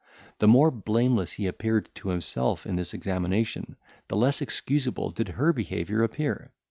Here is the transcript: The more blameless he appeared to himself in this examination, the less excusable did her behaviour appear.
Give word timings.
The 0.39 0.47
more 0.47 0.71
blameless 0.71 1.33
he 1.33 1.45
appeared 1.45 1.93
to 1.93 2.09
himself 2.09 2.65
in 2.65 2.75
this 2.75 2.91
examination, 2.91 3.75
the 4.07 4.17
less 4.17 4.41
excusable 4.41 5.11
did 5.11 5.27
her 5.27 5.53
behaviour 5.53 6.01
appear. 6.01 6.49